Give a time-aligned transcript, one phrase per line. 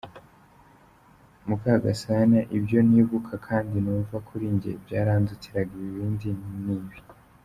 [1.47, 6.27] Mukagasana: Ibyo nibuka kandi numva kuri jye byarandutiraga ibindi
[6.65, 6.97] ni ibi:.